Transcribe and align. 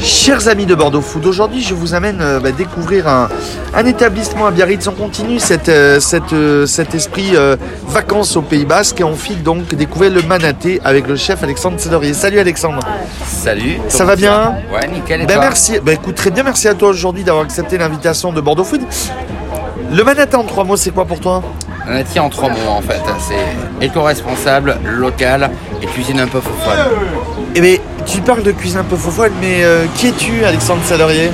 Chers 0.00 0.48
amis 0.48 0.66
de 0.66 0.74
Bordeaux 0.74 1.00
Food, 1.00 1.26
aujourd'hui 1.26 1.62
je 1.62 1.74
vous 1.74 1.94
amène 1.94 2.20
euh, 2.20 2.38
bah, 2.40 2.52
découvrir 2.52 3.08
un, 3.08 3.28
un 3.74 3.84
établissement 3.84 4.46
à 4.46 4.50
Biarritz. 4.50 4.86
On 4.86 4.92
continue 4.92 5.38
cette, 5.40 5.68
euh, 5.68 5.98
cette, 6.00 6.32
euh, 6.32 6.66
cet 6.66 6.94
esprit 6.94 7.30
euh, 7.34 7.56
vacances 7.88 8.36
au 8.36 8.42
Pays 8.42 8.64
Basque 8.64 9.00
et 9.00 9.04
on 9.04 9.16
file 9.16 9.42
donc 9.42 9.74
découvrir 9.74 10.12
le 10.12 10.22
Manaté 10.22 10.80
avec 10.84 11.08
le 11.08 11.16
chef 11.16 11.42
Alexandre 11.42 11.80
Cédorier. 11.80 12.14
Salut 12.14 12.38
Alexandre. 12.38 12.80
Salut. 13.26 13.78
Ça 13.88 14.04
va 14.04 14.14
bien 14.14 14.54
Ouais, 14.72 14.86
nickel. 14.88 15.22
Et 15.22 15.26
Ben 15.26 15.34
toi 15.34 15.42
merci. 15.42 15.78
Ben 15.82 15.92
écoute, 15.92 16.14
très 16.14 16.30
bien, 16.30 16.44
merci 16.44 16.68
à 16.68 16.74
toi 16.74 16.90
aujourd'hui 16.90 17.24
d'avoir 17.24 17.44
accepté 17.44 17.76
l'invitation 17.76 18.32
de 18.32 18.40
Bordeaux 18.40 18.64
Food. 18.64 18.82
Le 19.90 20.04
Manaté 20.04 20.36
en 20.36 20.44
trois 20.44 20.64
mots, 20.64 20.76
c'est 20.76 20.90
quoi 20.90 21.06
pour 21.06 21.18
toi 21.20 21.42
dit 22.12 22.20
en 22.20 22.28
trois 22.28 22.50
mots 22.50 22.68
en 22.68 22.82
fait. 22.82 23.00
C'est 23.26 23.86
éco-responsable, 23.86 24.76
local 24.84 25.50
et 25.82 25.86
cuisine 25.86 26.20
un 26.20 26.26
peu 26.26 26.40
fofolle. 26.40 26.76
Eh 27.54 27.60
bien, 27.60 27.76
tu 28.08 28.20
parles 28.22 28.42
de 28.42 28.52
cuisine 28.52 28.78
un 28.78 28.84
peu 28.84 28.96
fofolle, 28.96 29.32
mais 29.40 29.62
euh, 29.62 29.84
qui 29.94 30.08
es-tu, 30.08 30.44
Alexandre 30.44 30.80
Cédorier 30.84 31.30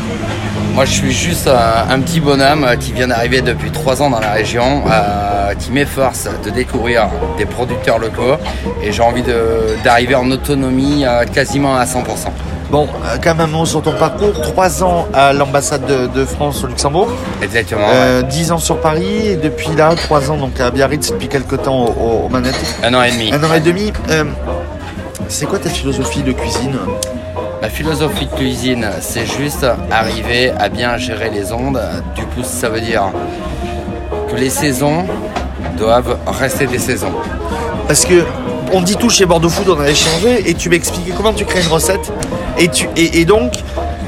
Moi, 0.74 0.84
je 0.84 0.90
suis 0.92 1.12
juste 1.12 1.48
un, 1.48 1.92
un 1.92 2.00
petit 2.00 2.20
bonhomme 2.20 2.64
euh, 2.64 2.76
qui 2.76 2.92
vient 2.92 3.08
d'arriver 3.08 3.40
depuis 3.42 3.70
trois 3.70 4.02
ans 4.02 4.10
dans 4.10 4.20
la 4.20 4.32
région, 4.32 4.82
euh, 4.90 5.54
qui 5.54 5.70
m'efforce 5.70 6.28
de 6.44 6.50
découvrir 6.50 7.08
des 7.38 7.46
producteurs 7.46 7.98
locaux 7.98 8.36
et 8.82 8.92
j'ai 8.92 9.02
envie 9.02 9.22
d'arriver 9.84 10.14
en 10.16 10.30
autonomie 10.30 11.04
euh, 11.06 11.24
quasiment 11.24 11.76
à 11.76 11.84
100%. 11.84 11.96
Bon, 12.70 12.88
euh, 13.04 13.18
quand 13.22 13.34
même 13.36 13.50
mot 13.50 13.66
sur 13.66 13.82
ton 13.82 13.92
parcours. 13.92 14.40
Trois 14.40 14.82
ans 14.82 15.06
à 15.14 15.32
l'ambassade 15.32 15.84
de, 15.86 16.06
de 16.08 16.24
France 16.24 16.64
au 16.64 16.66
Luxembourg, 16.66 17.08
Exactement. 17.40 17.82
ouais. 17.86 17.92
euh, 17.94 18.22
dix 18.22 18.50
ans 18.50 18.58
sur 18.58 18.80
Paris, 18.80 19.28
et 19.28 19.36
depuis 19.36 19.68
là, 19.76 19.94
trois 19.94 20.28
ans 20.30 20.36
donc 20.38 20.58
à 20.58 20.70
Biarritz, 20.72 21.12
depuis 21.12 21.28
quelques 21.28 21.62
temps 21.62 21.84
au, 21.84 22.26
au. 22.26 22.30
Un 22.34 22.94
an 22.94 23.02
et 23.04 23.12
demi. 23.12 23.30
Un 23.32 23.44
an 23.44 23.54
et 23.54 23.60
demi. 23.60 23.92
C'est 25.28 25.46
quoi 25.46 25.58
ta 25.58 25.70
philosophie 25.70 26.22
de 26.22 26.32
cuisine 26.32 26.76
Ma 27.62 27.68
philosophie 27.68 28.26
de 28.26 28.34
cuisine, 28.34 28.86
c'est 29.00 29.26
juste 29.26 29.66
arriver 29.90 30.52
à 30.58 30.68
bien 30.68 30.96
gérer 30.98 31.30
les 31.30 31.52
ondes. 31.52 31.80
Du 32.14 32.22
coup, 32.22 32.42
ça 32.42 32.68
veut 32.68 32.80
dire 32.80 33.04
que 34.30 34.36
les 34.36 34.50
saisons 34.50 35.06
doivent 35.78 36.18
rester 36.26 36.66
des 36.66 36.78
saisons. 36.78 37.12
Parce 37.86 38.04
que 38.04 38.22
on 38.72 38.80
dit 38.82 38.96
tout 38.96 39.10
chez 39.10 39.24
Bordeaux 39.24 39.48
Food, 39.48 39.68
on 39.68 39.80
a 39.80 39.88
échangé, 39.88 40.48
et 40.48 40.54
tu 40.54 40.68
m'expliquais 40.68 41.12
comment 41.16 41.32
tu 41.32 41.44
crées 41.44 41.62
une 41.62 41.68
recette. 41.68 42.12
Et, 42.58 42.68
tu, 42.68 42.88
et, 42.96 43.20
et 43.20 43.24
donc, 43.24 43.52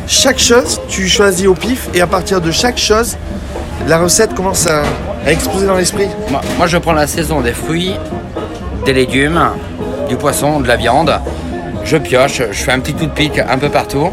chaque 0.06 0.38
chose, 0.38 0.80
tu 0.88 1.08
choisis 1.08 1.46
au 1.46 1.54
pif, 1.54 1.88
et 1.94 2.00
à 2.00 2.06
partir 2.06 2.40
de 2.40 2.50
chaque 2.50 2.78
chose, 2.78 3.16
la 3.86 3.98
recette 3.98 4.34
commence 4.34 4.66
à, 4.66 4.82
à 5.24 5.32
exploser 5.32 5.66
dans 5.66 5.76
l'esprit. 5.76 6.08
Moi, 6.30 6.40
moi, 6.58 6.66
je 6.66 6.78
prends 6.78 6.92
la 6.92 7.06
saison 7.06 7.40
des 7.40 7.52
fruits, 7.52 7.94
des 8.84 8.92
légumes, 8.92 9.50
du 10.08 10.16
poisson, 10.16 10.60
de 10.60 10.68
la 10.68 10.76
viande. 10.76 11.12
Je 11.84 11.96
pioche, 11.96 12.42
je 12.50 12.62
fais 12.64 12.72
un 12.72 12.80
petit 12.80 12.94
coup 12.94 13.06
de 13.06 13.10
pique 13.10 13.38
un 13.38 13.58
peu 13.58 13.68
partout. 13.68 14.10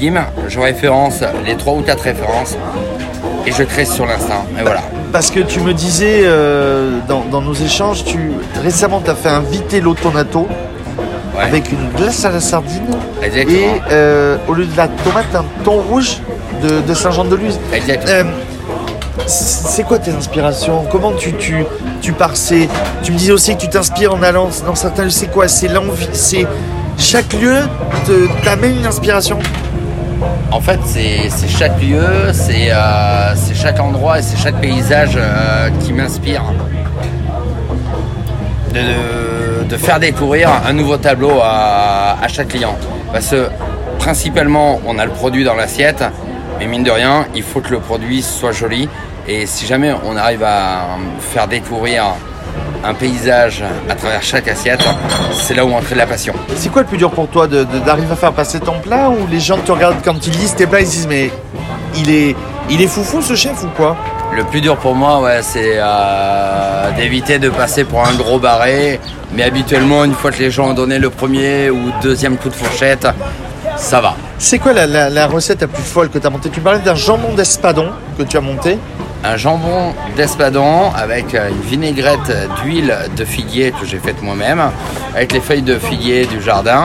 Bim, 0.00 0.24
je 0.48 0.58
référence 0.58 1.20
les 1.44 1.56
trois 1.56 1.74
ou 1.74 1.80
quatre 1.82 2.02
références 2.02 2.56
et 3.46 3.52
je 3.52 3.62
crée 3.62 3.84
sur 3.84 4.06
l'instinct. 4.06 4.44
Et 4.58 4.62
voilà. 4.62 4.80
Parce 5.12 5.30
que 5.30 5.40
tu 5.40 5.60
me 5.60 5.72
disais 5.72 6.22
euh, 6.24 6.98
dans, 7.06 7.20
dans 7.30 7.40
nos 7.40 7.54
échanges, 7.54 8.04
tu 8.04 8.18
récemment 8.62 9.00
tu 9.04 9.10
as 9.10 9.14
fait 9.14 9.28
un 9.28 9.40
vitello 9.40 9.94
tonato 9.94 10.48
Ouais. 11.36 11.42
avec 11.42 11.72
une 11.72 11.88
glace 11.96 12.24
à 12.24 12.30
la 12.30 12.38
sardine 12.38 12.86
Exactement. 13.20 13.58
et 13.58 13.80
euh, 13.90 14.36
au 14.46 14.52
lieu 14.52 14.66
de 14.66 14.76
la 14.76 14.86
tomate 14.86 15.34
un 15.34 15.44
thon 15.64 15.80
rouge 15.90 16.18
de, 16.62 16.80
de 16.80 16.94
Saint-Jean-de-Luz. 16.94 17.58
Exactement. 17.72 18.12
Euh, 18.12 18.22
c'est 19.26 19.84
quoi 19.84 19.98
tes 19.98 20.10
inspirations? 20.10 20.84
Comment 20.90 21.12
tu, 21.12 21.32
tu, 21.34 21.64
tu 22.00 22.12
pars? 22.12 22.34
Tu 23.02 23.12
me 23.12 23.16
disais 23.16 23.32
aussi 23.32 23.54
que 23.54 23.60
tu 23.60 23.68
t'inspires 23.68 24.14
en 24.14 24.22
allant 24.22 24.48
dans 24.66 24.74
certains 24.74 25.04
lieux. 25.04 25.10
C'est 25.10 25.30
quoi? 25.30 25.48
C'est 25.48 25.68
l'envie? 25.68 26.08
C'est 26.12 26.46
chaque 26.98 27.32
lieu 27.32 27.56
t'amène 28.42 28.78
une 28.78 28.86
inspiration? 28.86 29.38
En 30.50 30.60
fait, 30.60 30.78
c'est 30.84 31.48
chaque 31.48 31.80
lieu, 31.80 32.32
c'est 32.32 32.70
euh, 32.70 33.34
c'est 33.34 33.54
chaque 33.54 33.80
endroit 33.80 34.18
et 34.18 34.22
c'est 34.22 34.36
chaque 34.36 34.60
paysage 34.60 35.14
euh, 35.16 35.70
qui 35.80 35.92
m'inspire. 35.92 36.42
De 38.72 39.76
faire 39.76 39.98
découvrir 40.00 40.50
un 40.66 40.72
nouveau 40.72 40.96
tableau 40.96 41.40
à, 41.42 42.16
à 42.22 42.28
chaque 42.28 42.48
client. 42.48 42.76
Parce 43.12 43.28
que 43.28 43.48
principalement, 43.98 44.80
on 44.86 44.98
a 44.98 45.04
le 45.04 45.10
produit 45.12 45.44
dans 45.44 45.54
l'assiette, 45.54 46.04
mais 46.58 46.66
mine 46.66 46.82
de 46.82 46.90
rien, 46.90 47.26
il 47.34 47.42
faut 47.42 47.60
que 47.60 47.70
le 47.70 47.80
produit 47.80 48.22
soit 48.22 48.52
joli. 48.52 48.88
Et 49.26 49.46
si 49.46 49.66
jamais 49.66 49.94
on 50.04 50.16
arrive 50.16 50.42
à 50.44 50.86
faire 51.20 51.48
découvrir 51.48 52.04
un 52.84 52.94
paysage 52.94 53.64
à 53.88 53.94
travers 53.94 54.22
chaque 54.22 54.48
assiette, 54.48 54.86
c'est 55.32 55.54
là 55.54 55.64
où 55.64 55.70
de 55.70 55.94
la 55.94 56.06
passion. 56.06 56.34
C'est 56.56 56.70
quoi 56.70 56.82
le 56.82 56.88
plus 56.88 56.98
dur 56.98 57.10
pour 57.10 57.28
toi 57.28 57.46
d'arriver 57.46 58.12
à 58.12 58.16
faire 58.16 58.32
passer 58.32 58.60
ton 58.60 58.78
plat 58.80 59.08
ou 59.08 59.26
les 59.30 59.40
gens 59.40 59.58
te 59.58 59.72
regardent 59.72 60.02
quand 60.04 60.26
ils 60.26 60.34
lisent 60.34 60.54
tes 60.54 60.66
plats 60.66 60.80
ils 60.80 60.86
se 60.86 60.92
disent 60.92 61.06
mais 61.06 61.30
il 61.96 62.10
est, 62.10 62.36
il 62.68 62.82
est 62.82 62.86
foufou 62.86 63.22
ce 63.22 63.34
chef 63.34 63.62
ou 63.64 63.68
quoi? 63.76 63.96
Le 64.32 64.42
plus 64.44 64.60
dur 64.60 64.76
pour 64.76 64.94
moi, 64.94 65.20
ouais, 65.20 65.40
c'est 65.42 65.74
euh, 65.76 66.90
d'éviter 66.96 67.38
de 67.38 67.48
passer 67.50 67.84
pour 67.84 68.04
un 68.04 68.14
gros 68.14 68.38
barré. 68.38 68.98
Mais 69.32 69.44
habituellement, 69.44 70.04
une 70.04 70.14
fois 70.14 70.32
que 70.32 70.38
les 70.38 70.50
gens 70.50 70.70
ont 70.70 70.74
donné 70.74 70.98
le 70.98 71.08
premier 71.08 71.70
ou 71.70 71.78
deuxième 72.02 72.36
coup 72.36 72.48
de 72.48 72.54
fourchette, 72.54 73.06
ça 73.76 74.00
va. 74.00 74.16
C'est 74.38 74.58
quoi 74.58 74.72
la, 74.72 75.26
recette 75.26 75.60
la 75.62 75.68
plus 75.68 75.82
folle 75.82 76.10
que 76.10 76.18
tu 76.18 76.26
as 76.26 76.30
montée? 76.30 76.50
Tu 76.50 76.60
parlais 76.60 76.80
d'un 76.80 76.94
jambon 76.94 77.34
d'espadon 77.34 77.90
que 78.18 78.24
tu 78.24 78.36
as 78.36 78.40
monté. 78.40 78.78
Un 79.22 79.36
jambon 79.36 79.94
d'espadon 80.16 80.90
avec 80.94 81.34
euh, 81.34 81.48
une 81.48 81.62
vinaigrette 81.62 82.30
d'huile 82.60 82.94
de 83.16 83.24
figuier 83.24 83.72
que 83.72 83.86
j'ai 83.86 83.98
faite 83.98 84.20
moi-même, 84.22 84.60
avec 85.14 85.32
les 85.32 85.40
feuilles 85.40 85.62
de 85.62 85.78
figuier 85.78 86.26
du 86.26 86.42
jardin, 86.42 86.84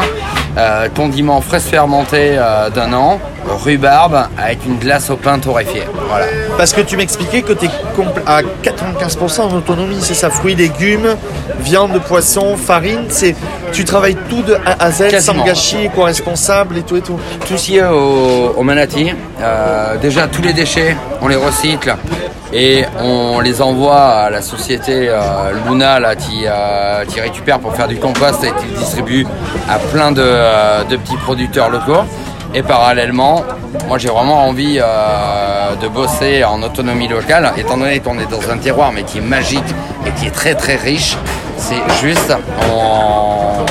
euh, 0.57 0.87
condiment 0.95 1.41
fraise 1.41 1.63
fermenté 1.63 2.35
euh, 2.37 2.69
d'un 2.69 2.91
an, 2.93 3.19
rhubarbe 3.63 4.27
avec 4.37 4.65
une 4.65 4.77
glace 4.77 5.09
au 5.09 5.15
pain 5.15 5.39
torréfié. 5.39 5.83
Voilà. 6.09 6.25
Parce 6.57 6.73
que 6.73 6.81
tu 6.81 6.97
m'expliquais 6.97 7.41
que 7.41 7.53
tu 7.53 7.65
es 7.65 7.69
à 8.25 8.41
95% 8.41 9.41
en 9.41 9.53
autonomie, 9.55 9.99
c'est 10.01 10.13
ça 10.13 10.29
Fruits, 10.29 10.55
légumes, 10.55 11.15
viande, 11.59 11.99
poisson, 12.07 12.55
farine. 12.57 13.05
C'est 13.09 13.35
Tu 13.71 13.85
travailles 13.85 14.17
tout 14.29 14.41
de 14.41 14.55
A 14.65 14.83
à 14.83 14.91
Z 14.91 15.09
Quasiment. 15.09 15.39
sans 15.39 15.45
gâchis, 15.45 15.85
éco-responsable 15.85 16.77
et 16.77 16.81
tout 16.83 16.97
et 16.97 17.01
tout. 17.01 17.19
Tout 17.47 17.57
ce 17.57 17.65
qui 17.65 17.77
est 17.77 17.85
au, 17.85 18.53
au 18.57 18.63
manati, 18.63 19.11
euh, 19.41 19.97
déjà 19.97 20.27
tous 20.27 20.41
les 20.41 20.53
déchets, 20.53 20.95
on 21.21 21.27
les 21.27 21.35
recycle 21.35 21.95
et 22.53 22.83
on 22.99 23.39
les 23.39 23.61
envoie 23.61 24.01
à 24.01 24.29
la 24.29 24.41
société 24.41 25.07
euh, 25.09 25.17
Luna 25.67 25.99
là, 25.99 26.15
qui, 26.15 26.45
euh, 26.45 27.05
qui 27.05 27.19
récupère 27.19 27.59
pour 27.59 27.75
faire 27.75 27.87
du 27.87 27.97
compost 27.97 28.43
et 28.43 28.51
qui 28.59 28.65
distribue 28.77 29.25
à 29.69 29.77
plein 29.77 30.11
de, 30.11 30.23
euh, 30.23 30.83
de 30.83 30.97
petits 30.97 31.17
producteurs 31.17 31.69
locaux. 31.69 32.03
Et 32.53 32.63
parallèlement, 32.63 33.43
moi 33.87 33.99
j'ai 33.99 34.09
vraiment 34.09 34.47
envie 34.47 34.79
euh, 34.81 35.75
de 35.75 35.87
bosser 35.87 36.43
en 36.43 36.63
autonomie 36.63 37.07
locale, 37.07 37.51
étant 37.57 37.77
donné 37.77 37.99
qu'on 37.99 38.17
est 38.17 38.29
dans 38.29 38.49
un 38.49 38.57
terroir 38.57 38.91
mais 38.91 39.03
qui 39.03 39.19
est 39.19 39.21
magique 39.21 39.63
et 40.07 40.11
qui 40.11 40.25
est 40.25 40.31
très 40.31 40.55
très 40.55 40.75
riche. 40.75 41.15
C'est 41.57 41.83
juste 42.01 42.33
en 42.73 43.65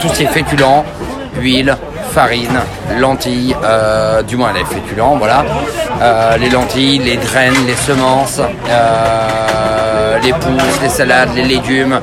tout 0.00 0.08
ce 0.08 0.14
qui 0.14 0.24
est 0.24 0.26
féculent, 0.26 0.82
huile, 1.38 1.76
farine, 2.14 2.60
lentilles, 3.00 3.56
euh, 3.64 4.22
du 4.22 4.36
moins 4.36 4.52
les 4.52 4.64
féculents, 4.64 5.16
voilà. 5.16 5.44
Euh, 6.00 6.36
les 6.36 6.48
lentilles, 6.48 7.00
les 7.00 7.16
graines, 7.16 7.66
les 7.66 7.74
semences, 7.74 8.40
euh, 8.40 10.18
les 10.22 10.32
pousses, 10.32 10.80
les 10.80 10.88
salades, 10.88 11.30
les 11.34 11.42
légumes, 11.42 11.98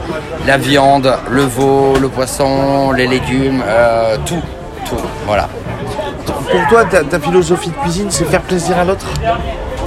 la 0.45 0.57
viande, 0.57 1.13
le 1.29 1.43
veau, 1.43 1.95
le 1.97 2.09
poisson, 2.09 2.91
les 2.91 3.07
légumes, 3.07 3.63
tout, 4.25 4.41
tout, 4.85 4.97
voilà. 5.25 5.47
Pour 6.25 6.67
toi, 6.67 6.83
ta, 6.83 7.05
ta 7.05 7.17
philosophie 7.17 7.69
de 7.69 7.75
cuisine, 7.75 8.07
c'est 8.09 8.25
faire 8.25 8.41
plaisir 8.41 8.77
à 8.77 8.83
l'autre? 8.83 9.05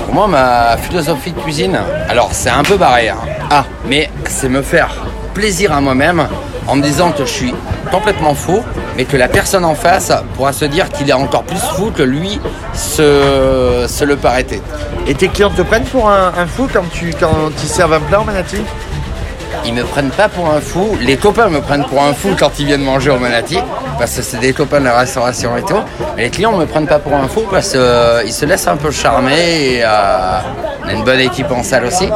Pour 0.07 0.15
moi, 0.15 0.27
ma 0.27 0.79
philosophie 0.79 1.33
de 1.33 1.41
cuisine, 1.41 1.79
alors 2.09 2.31
c'est 2.33 2.49
un 2.49 2.63
peu 2.63 2.79
barré, 2.79 3.11
hein. 3.11 3.19
Ah, 3.51 3.65
mais 3.84 4.09
c'est 4.27 4.49
me 4.49 4.63
faire 4.63 4.91
plaisir 5.34 5.71
à 5.73 5.83
moi-même 5.83 6.27
en 6.67 6.77
me 6.77 6.83
disant 6.83 7.13
que 7.13 7.27
je 7.27 7.31
suis 7.31 7.55
complètement 7.91 8.34
faux, 8.34 8.65
mais 8.97 9.05
que 9.05 9.16
la 9.16 9.28
personne 9.28 9.65
en 9.65 9.75
face 9.75 10.12
pourra 10.37 10.53
se 10.53 10.65
dire 10.65 10.88
qu'il 10.88 11.09
est 11.09 11.15
encore 11.15 11.44
plus 11.44 11.59
fou 11.77 11.91
que 11.91 12.03
lui 12.03 12.41
se, 12.74 13.86
se 13.89 14.04
le 14.04 14.16
paraît. 14.16 14.47
et 15.07 15.15
tes 15.15 15.28
clients 15.28 15.51
te 15.51 15.63
prennent 15.63 15.84
pour 15.84 16.09
un, 16.09 16.33
un 16.36 16.47
fou 16.47 16.69
quand 16.72 16.84
tu 16.92 17.15
quand 17.19 17.51
ils 17.63 17.69
servent 17.69 17.95
un 17.95 18.01
plat 18.01 18.21
en 18.21 18.24
manati 18.24 18.59
Ils 19.66 19.72
me 19.74 19.84
prennent 19.84 20.10
pas 20.10 20.28
pour 20.28 20.48
un 20.51 20.60
fou, 20.60 20.97
les 21.01 21.16
copains 21.16 21.48
me 21.48 21.60
prennent 21.60 21.86
pour 21.86 22.03
un 22.03 22.13
fou 22.13 22.30
quand 22.39 22.59
ils 22.59 22.66
viennent 22.66 22.83
manger 22.84 23.10
au 23.10 23.19
Manati, 23.19 23.59
parce 23.98 24.15
que 24.16 24.22
c'est 24.22 24.39
des 24.39 24.53
copains 24.53 24.80
de 24.80 24.84
la 24.84 24.98
restauration 24.98 25.57
et 25.57 25.63
tout, 25.63 25.80
mais 26.16 26.24
les 26.24 26.30
clients 26.30 26.53
me 26.53 26.66
prennent 26.66 26.86
pas 26.86 26.98
pour 26.98 27.15
un 27.15 27.28
fou 27.28 27.45
parce 27.51 27.71
qu'ils 27.71 28.33
se 28.33 28.45
laissent 28.45 28.66
un 28.69 28.77
peu 28.77 28.91
charmer 28.91 29.77
et 29.77 29.83
euh, 29.83 30.41
on 30.84 30.89
a 30.89 30.92
une 30.92 31.04
bonne 31.04 31.21
équipe 31.21 31.51
en 31.51 31.63
salle 31.63 31.86
aussi, 31.86 32.09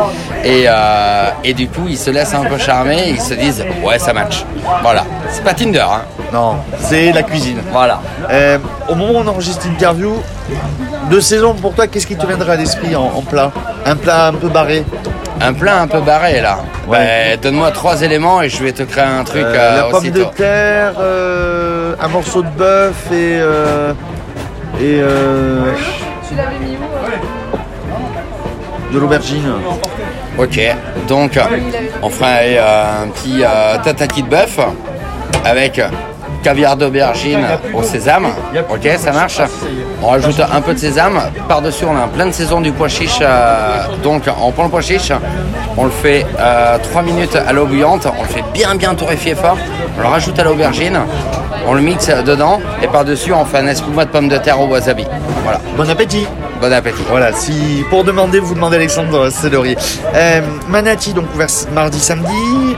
et, 0.44 0.64
euh, 0.68 1.30
et 1.42 1.54
du 1.54 1.68
coup 1.68 1.86
ils 1.88 1.96
se 1.96 2.10
laissent 2.10 2.34
un 2.34 2.44
peu 2.44 2.58
charmer 2.58 2.98
et 3.08 3.10
ils 3.12 3.20
se 3.20 3.32
disent 3.34 3.64
ouais 3.82 3.98
ça 3.98 4.12
match. 4.12 4.44
Voilà, 4.82 5.04
c'est 5.30 5.42
pas 5.44 5.54
Tinder, 5.54 5.86
hein. 5.90 6.02
Non, 6.32 6.56
c'est 6.80 7.12
la 7.12 7.22
cuisine. 7.22 7.58
Voilà. 7.72 8.00
Euh, 8.30 8.58
au 8.88 8.94
moment 8.94 9.12
où 9.20 9.22
on 9.22 9.26
enregistre 9.26 9.66
l'interview, 9.66 10.14
de 11.10 11.20
saison 11.20 11.54
pour 11.54 11.74
toi, 11.74 11.86
qu'est-ce 11.86 12.06
qui 12.06 12.16
te 12.16 12.26
viendrait 12.26 12.52
à 12.52 12.56
l'esprit 12.56 12.94
en, 12.94 13.04
en 13.16 13.22
plat? 13.22 13.50
Un 13.86 13.96
plat 13.96 14.26
un 14.26 14.34
peu 14.34 14.48
barré 14.48 14.84
Un 15.40 15.54
plat 15.54 15.80
un 15.80 15.86
peu 15.86 16.00
barré 16.00 16.40
là. 16.42 16.58
Ouais. 16.86 16.98
Ben, 16.98 17.40
donne-moi 17.40 17.70
trois 17.70 18.02
éléments 18.02 18.42
et 18.42 18.48
je 18.50 18.62
vais 18.62 18.72
te 18.72 18.82
créer 18.82 19.04
un 19.04 19.24
truc 19.24 19.42
Euh, 19.44 19.54
euh, 19.54 19.76
La 19.76 19.84
pomme 19.90 20.10
de 20.10 20.24
terre, 20.24 20.92
euh, 21.00 21.94
un 22.00 22.08
morceau 22.08 22.42
de 22.42 22.48
bœuf 22.48 23.06
et, 23.10 23.38
euh, 23.40 23.92
Et 24.80 25.00
euh, 25.00 25.72
Tu 26.28 26.34
l'avais 26.36 26.58
mis 26.58 26.76
où 26.76 26.84
euh 27.04 27.38
de 28.92 28.98
l'aubergine. 28.98 29.52
Ok, 30.38 30.58
donc 31.08 31.38
on 32.02 32.08
fera 32.08 32.36
euh, 32.42 33.02
un 33.04 33.08
petit 33.08 33.42
euh, 33.44 33.76
tataki 33.84 34.22
de 34.22 34.28
bœuf 34.28 34.58
avec 35.44 35.78
caviar 36.42 36.76
d'aubergine 36.76 37.46
au 37.74 37.82
sésame. 37.82 38.28
Ok, 38.70 38.88
ça 38.98 39.12
marche. 39.12 39.40
On 40.02 40.08
rajoute 40.08 40.40
un 40.40 40.60
peu 40.60 40.74
de 40.74 40.78
sésame. 40.78 41.20
Par-dessus, 41.48 41.84
on 41.84 41.96
a 41.96 42.00
un 42.04 42.08
plein 42.08 42.26
de 42.26 42.32
saison 42.32 42.60
du 42.60 42.72
pois 42.72 42.88
chiche. 42.88 43.18
euh, 43.20 43.84
donc 44.02 44.22
on 44.40 44.50
prend 44.52 44.64
le 44.64 44.70
pois 44.70 44.80
chiche, 44.80 45.12
on 45.76 45.84
le 45.84 45.90
fait 45.90 46.24
3 46.82 47.02
minutes 47.02 47.36
à 47.36 47.52
l'eau 47.52 47.66
bouillante, 47.66 48.06
on 48.18 48.22
le 48.22 48.28
fait 48.28 48.44
bien 48.52 48.74
bien 48.74 48.94
torréfier 48.94 49.34
fort. 49.34 49.58
On 49.96 50.00
le 50.02 50.06
rajoute 50.08 50.38
à 50.38 50.44
l'aubergine, 50.44 50.98
on 51.66 51.74
le 51.74 51.80
mixe 51.80 52.08
dedans 52.24 52.60
et 52.82 52.86
par-dessus, 52.86 53.32
on 53.32 53.44
fait 53.44 53.58
un 53.58 53.66
espuma 53.66 54.04
de 54.04 54.10
pommes 54.10 54.28
de 54.28 54.38
terre 54.38 54.60
au 54.60 54.66
wasabi. 54.66 55.04
Voilà, 55.42 55.60
Bon 55.76 55.88
appétit 55.88 56.26
bon 56.60 56.72
appétit. 56.72 57.02
Voilà, 57.08 57.32
si 57.32 57.84
pour 57.88 58.02
demander, 58.02 58.40
vous 58.40 58.52
demandez 58.54 58.74
Alexandre 58.76 59.30
Cédorier. 59.30 59.76
Euh, 60.14 60.40
Manati, 60.68 61.12
donc 61.12 61.26
ouvert 61.32 61.46
mardi, 61.72 62.00
samedi, 62.00 62.76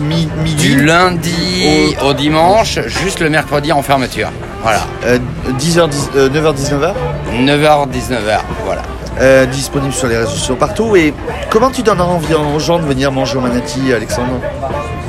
mi- 0.00 0.28
midi, 0.42 0.54
Du 0.76 0.84
lundi 0.84 1.96
au 2.04 2.12
dimanche, 2.14 2.78
juste 2.86 3.20
le 3.20 3.30
mercredi 3.30 3.72
en 3.72 3.82
fermeture. 3.82 4.30
Voilà. 4.62 4.80
euh, 5.06 5.18
10h, 5.58 5.88
9h, 6.30 6.54
19h. 6.54 6.92
9h, 7.40 7.88
19h. 7.88 8.40
Voilà. 8.64 8.82
Euh, 9.20 9.46
disponible 9.46 9.92
sur 9.92 10.06
les 10.08 10.16
réseaux 10.16 10.30
sociaux 10.30 10.56
partout. 10.56 10.94
Et 10.96 11.12
comment 11.50 11.70
tu 11.70 11.82
donneras 11.82 12.06
envie 12.08 12.34
aux 12.34 12.58
gens 12.58 12.78
de 12.78 12.84
venir 12.84 13.10
manger 13.12 13.36
au 13.36 13.40
Manati, 13.40 13.92
Alexandre? 13.92 14.34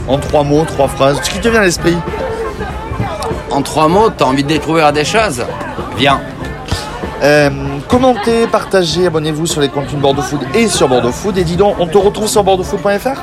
En 0.07 0.17
trois 0.17 0.43
mots, 0.43 0.65
trois 0.65 0.87
phrases, 0.87 1.19
ce 1.23 1.29
qui 1.29 1.39
te 1.39 1.47
vient 1.47 1.61
à 1.61 1.65
l'esprit? 1.65 1.95
En 3.51 3.61
trois 3.61 3.87
mots, 3.87 4.09
t'as 4.09 4.25
envie 4.25 4.43
de 4.43 4.47
découvrir 4.47 4.91
des 4.93 5.05
choses? 5.05 5.43
Viens. 5.97 6.19
Euh, 7.21 7.49
commentez, 7.87 8.47
partagez, 8.47 9.07
abonnez-vous 9.07 9.45
sur 9.45 9.59
les 9.61 9.67
contenus 9.69 9.95
de 9.95 9.99
Bordeaux 10.01 10.21
Food 10.21 10.39
et 10.55 10.67
sur 10.67 10.87
Bordeaux 10.87 11.11
Food. 11.11 11.37
Et 11.37 11.43
dis 11.43 11.57
donc, 11.57 11.75
on 11.79 11.85
te 11.87 11.97
retrouve 11.97 12.27
sur 12.29 12.43
bordeauxfood.fr 12.43 13.21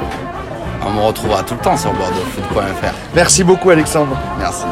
On 0.86 0.92
me 0.92 1.02
retrouvera 1.02 1.42
tout 1.42 1.54
le 1.54 1.60
temps 1.60 1.76
sur 1.76 1.92
bordeauxfoot.fr. 1.92 2.94
Merci 3.14 3.42
beaucoup, 3.42 3.70
Alexandre. 3.70 4.16
Merci. 4.38 4.64